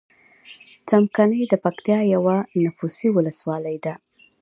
څمکنی 0.87 1.41
دپکتیا 1.53 1.99
یوه 2.13 2.35
نفوسې 2.63 3.07
ولسوالۍ 3.11 3.77
ده. 3.85 3.93